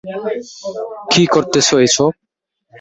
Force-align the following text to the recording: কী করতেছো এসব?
কী 1.11 1.23
করতেছো 1.25 1.75
এসব? 1.79 2.11